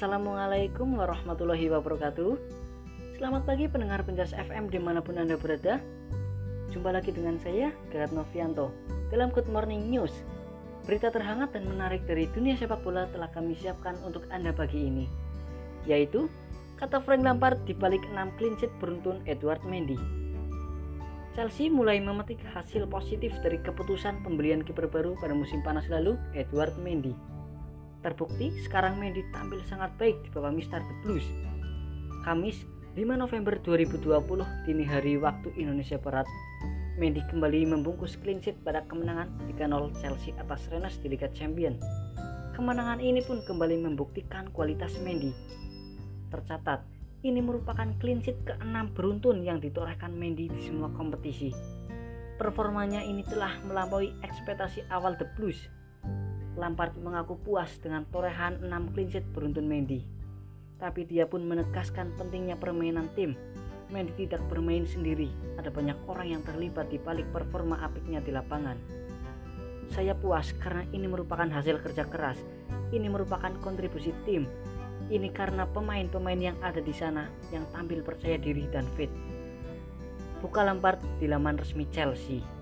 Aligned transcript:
Assalamualaikum 0.00 0.96
warahmatullahi 0.96 1.68
wabarakatuh. 1.76 2.32
Selamat 3.20 3.44
pagi 3.44 3.68
pendengar 3.68 4.00
penjas 4.00 4.32
FM 4.32 4.72
di 4.72 4.80
mana 4.80 5.04
pun 5.04 5.20
Anda 5.20 5.36
berada. 5.36 5.76
Jumpa 6.72 6.88
lagi 6.88 7.12
dengan 7.12 7.36
saya, 7.36 7.68
Garat 7.92 8.08
Novianto 8.08 8.72
Dalam 9.12 9.28
Good 9.28 9.52
Morning 9.52 9.92
News. 9.92 10.24
Berita 10.88 11.12
terhangat 11.12 11.52
dan 11.52 11.68
menarik 11.68 12.00
dari 12.08 12.24
dunia 12.32 12.56
sepak 12.56 12.80
bola 12.80 13.12
telah 13.12 13.28
kami 13.28 13.52
siapkan 13.60 13.92
untuk 14.00 14.24
Anda 14.32 14.56
pagi 14.56 14.88
ini 14.88 15.04
Yaitu 15.84 16.32
Kata 16.80 17.04
Frank 17.04 17.20
Lampard 17.20 17.60
dibalik 17.68 18.00
6 18.08 18.40
clean 18.40 18.56
sheet 18.56 18.72
beruntun 18.80 19.20
Edward 19.28 19.60
Mendy. 19.68 20.00
Chelsea 21.36 21.68
mulai 21.68 22.00
memetik 22.00 22.40
hasil 22.56 22.88
positif 22.88 23.36
dari 23.44 23.60
keputusan 23.60 24.24
pembelian 24.24 24.64
kiper 24.64 24.88
baru 24.88 25.12
pada 25.20 25.36
musim 25.36 25.60
panas 25.60 25.84
lalu, 25.92 26.16
Edward 26.32 26.72
Mendy. 26.80 27.12
Terbukti 28.00 28.48
sekarang 28.64 28.96
Mendy 28.96 29.20
tampil 29.28 29.60
sangat 29.68 29.92
baik 30.00 30.24
di 30.24 30.32
bawah 30.32 30.48
Mister 30.48 30.80
The 30.80 30.94
Blues. 31.04 31.26
Kamis 32.24 32.64
5 32.96 33.04
November 33.12 33.60
2020 33.60 34.08
dini 34.64 34.88
hari 34.88 35.20
waktu 35.20 35.52
Indonesia 35.60 36.00
Barat, 36.00 36.24
Mendy 36.96 37.20
kembali 37.28 37.68
membungkus 37.68 38.16
clean 38.16 38.40
sheet 38.40 38.56
pada 38.64 38.88
kemenangan 38.88 39.28
3-0 39.52 40.00
Chelsea 40.00 40.32
atas 40.40 40.64
Rennes 40.72 40.96
di 40.96 41.12
Liga 41.12 41.28
Champion. 41.36 41.76
Kemenangan 42.56 43.04
ini 43.04 43.20
pun 43.20 43.44
kembali 43.44 43.84
membuktikan 43.84 44.48
kualitas 44.48 44.96
Mendy. 45.04 45.36
Tercatat, 46.32 46.80
ini 47.20 47.44
merupakan 47.44 47.88
clean 48.00 48.24
sheet 48.24 48.40
ke-6 48.48 48.96
beruntun 48.96 49.44
yang 49.44 49.60
ditorehkan 49.60 50.16
Mendy 50.16 50.48
di 50.48 50.60
semua 50.64 50.88
kompetisi. 50.96 51.52
Performanya 52.40 53.04
ini 53.04 53.20
telah 53.28 53.60
melampaui 53.68 54.16
ekspektasi 54.24 54.88
awal 54.88 55.20
The 55.20 55.28
Blues 55.36 55.79
Lampard 56.58 56.98
mengaku 56.98 57.38
puas 57.38 57.78
dengan 57.78 58.02
torehan 58.10 58.58
6 58.58 58.92
clean 58.94 59.08
sheet 59.10 59.26
beruntun 59.30 59.70
Mendy. 59.70 60.02
Tapi 60.82 61.06
dia 61.06 61.28
pun 61.28 61.46
menegaskan 61.46 62.10
pentingnya 62.18 62.58
permainan 62.58 63.06
tim. 63.14 63.38
Mendy 63.90 64.26
tidak 64.26 64.42
bermain 64.50 64.86
sendiri, 64.86 65.30
ada 65.58 65.70
banyak 65.70 65.98
orang 66.06 66.34
yang 66.38 66.42
terlibat 66.42 66.90
di 66.90 66.98
balik 66.98 67.26
performa 67.34 67.78
apiknya 67.82 68.22
di 68.22 68.30
lapangan. 68.34 68.78
Saya 69.90 70.14
puas 70.14 70.54
karena 70.62 70.86
ini 70.94 71.10
merupakan 71.10 71.50
hasil 71.50 71.82
kerja 71.82 72.06
keras. 72.06 72.38
Ini 72.94 73.10
merupakan 73.10 73.50
kontribusi 73.58 74.14
tim. 74.22 74.46
Ini 75.10 75.34
karena 75.34 75.66
pemain-pemain 75.66 76.38
yang 76.38 76.58
ada 76.62 76.78
di 76.78 76.94
sana 76.94 77.26
yang 77.50 77.66
tampil 77.74 77.98
percaya 78.06 78.38
diri 78.38 78.70
dan 78.70 78.86
fit. 78.94 79.10
Buka 80.38 80.62
Lampard 80.62 81.02
di 81.18 81.26
laman 81.26 81.58
resmi 81.58 81.90
Chelsea. 81.90 82.59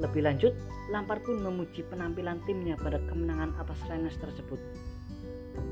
Lebih 0.00 0.24
lanjut, 0.24 0.54
Lampard 0.88 1.20
pun 1.26 1.42
memuji 1.42 1.84
penampilan 1.88 2.40
timnya 2.48 2.78
pada 2.80 3.02
kemenangan 3.10 3.52
atas 3.60 3.80
Rennes 3.90 4.16
tersebut. 4.16 4.60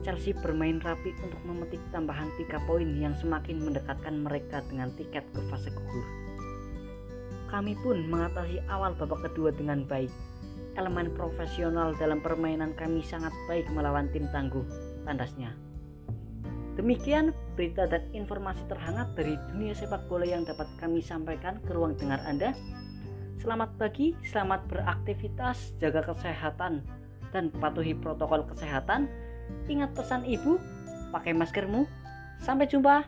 Chelsea 0.00 0.32
bermain 0.32 0.80
rapi 0.80 1.12
untuk 1.20 1.42
memetik 1.44 1.82
tambahan 1.92 2.30
3 2.38 2.68
poin 2.68 2.88
yang 2.96 3.12
semakin 3.18 3.60
mendekatkan 3.60 4.22
mereka 4.22 4.62
dengan 4.70 4.88
tiket 4.94 5.26
ke 5.34 5.40
fase 5.50 5.68
gugur. 5.74 6.06
Kami 7.50 7.78
pun 7.82 8.06
mengatasi 8.08 8.62
awal 8.70 8.96
babak 8.96 9.30
kedua 9.30 9.52
dengan 9.54 9.84
baik. 9.84 10.10
Elemen 10.76 11.12
profesional 11.14 11.96
dalam 11.96 12.20
permainan 12.20 12.76
kami 12.76 13.00
sangat 13.00 13.32
baik 13.48 13.68
melawan 13.72 14.12
tim 14.12 14.28
tangguh, 14.30 14.64
tandasnya. 15.08 15.54
Demikian 16.76 17.32
berita 17.56 17.88
dan 17.88 18.04
informasi 18.12 18.60
terhangat 18.68 19.16
dari 19.16 19.40
dunia 19.48 19.72
sepak 19.72 20.04
bola 20.12 20.28
yang 20.28 20.44
dapat 20.44 20.68
kami 20.76 21.00
sampaikan 21.00 21.56
ke 21.64 21.72
ruang 21.72 21.96
dengar 21.96 22.20
Anda. 22.28 22.52
Selamat 23.46 23.70
pagi, 23.78 24.10
selamat 24.26 24.66
beraktivitas, 24.66 25.78
jaga 25.78 26.02
kesehatan, 26.02 26.82
dan 27.30 27.54
patuhi 27.54 27.94
protokol 27.94 28.42
kesehatan. 28.42 29.06
Ingat 29.70 29.94
pesan 29.94 30.26
ibu, 30.26 30.58
pakai 31.14 31.30
maskermu. 31.30 31.86
Sampai 32.42 32.66
jumpa. 32.66 33.06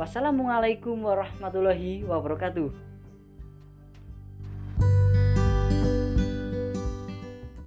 Wassalamualaikum 0.00 1.04
warahmatullahi 1.04 2.08
wabarakatuh. 2.08 2.89